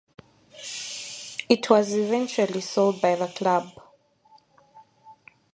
It 1.47 1.69
was 1.69 1.93
eventually 1.93 2.61
sold 2.61 2.99
by 3.03 3.13
the 3.13 3.27
club. 3.27 3.69